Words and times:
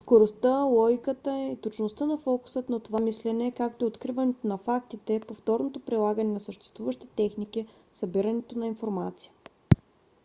скоростта 0.03 0.59
логиката 0.61 1.43
и 1.53 1.61
точността 1.61 2.05
са 2.09 2.17
фокусът 2.17 2.69
на 2.69 2.79
това 2.79 2.99
мислене 2.99 3.51
както 3.51 3.85
и 3.85 3.87
откриването 3.87 4.47
на 4.47 4.57
фактите 4.57 5.21
повторното 5.27 5.79
прилагане 5.79 6.33
на 6.33 6.39
съществуващи 6.39 7.07
техники 7.07 7.65
събирането 7.91 8.59
на 8.59 8.67
информация 8.67 9.31